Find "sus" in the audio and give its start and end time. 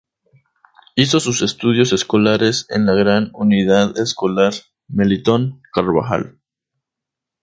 1.19-1.43